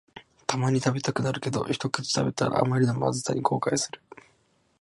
[0.47, 4.01] たまに食べたくなるけど、ひとくち食べたらあまりのまずさに後悔する